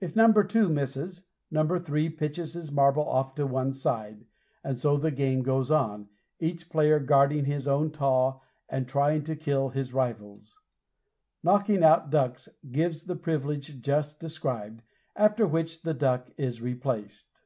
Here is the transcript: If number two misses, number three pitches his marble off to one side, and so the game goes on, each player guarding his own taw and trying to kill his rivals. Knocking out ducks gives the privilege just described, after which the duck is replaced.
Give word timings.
If 0.00 0.14
number 0.14 0.44
two 0.44 0.68
misses, 0.68 1.24
number 1.50 1.78
three 1.78 2.10
pitches 2.10 2.52
his 2.52 2.70
marble 2.70 3.08
off 3.08 3.34
to 3.36 3.46
one 3.46 3.72
side, 3.72 4.26
and 4.62 4.76
so 4.76 4.98
the 4.98 5.10
game 5.10 5.40
goes 5.42 5.70
on, 5.70 6.10
each 6.40 6.68
player 6.68 6.98
guarding 7.00 7.46
his 7.46 7.66
own 7.66 7.90
taw 7.90 8.42
and 8.68 8.86
trying 8.86 9.24
to 9.24 9.34
kill 9.36 9.70
his 9.70 9.94
rivals. 9.94 10.60
Knocking 11.42 11.82
out 11.82 12.10
ducks 12.10 12.50
gives 12.70 13.04
the 13.04 13.16
privilege 13.16 13.80
just 13.80 14.20
described, 14.20 14.82
after 15.16 15.46
which 15.46 15.80
the 15.80 15.94
duck 15.94 16.28
is 16.36 16.60
replaced. 16.60 17.40